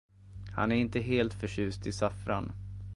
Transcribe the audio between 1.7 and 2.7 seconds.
i saffran.